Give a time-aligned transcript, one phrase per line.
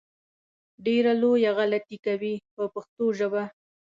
[0.85, 3.43] ډېره لویه غلطي کوي په پښتو ژبه.